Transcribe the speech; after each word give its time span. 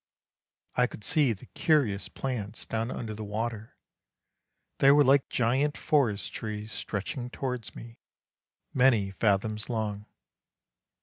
I 0.73 0.87
could 0.87 1.03
see 1.03 1.31
the 1.31 1.45
curious 1.45 2.09
plants 2.09 2.65
down 2.65 2.89
under 2.89 3.13
the 3.13 3.23
water, 3.23 3.77
they 4.79 4.89
were 4.91 5.03
like 5.03 5.29
giant 5.29 5.77
forest 5.77 6.33
trees 6.33 6.71
stretching 6.71 7.29
towards 7.29 7.75
me, 7.75 7.99
many 8.73 9.11
fathoms 9.11 9.69
long. 9.69 10.07